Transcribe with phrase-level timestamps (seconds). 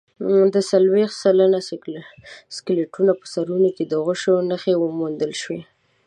[0.53, 1.59] د څلوېښت سلنه
[2.55, 5.61] سکلیټونو په سرونو کې د غشو نښې وموندل شوې.